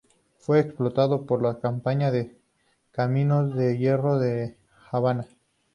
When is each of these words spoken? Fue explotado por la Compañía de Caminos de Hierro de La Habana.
Fue 0.39 0.57
explotado 0.57 1.27
por 1.27 1.43
la 1.43 1.59
Compañía 1.59 2.09
de 2.09 2.35
Caminos 2.89 3.53
de 3.53 3.77
Hierro 3.77 4.17
de 4.17 4.57
La 4.91 4.97
Habana. 4.97 5.27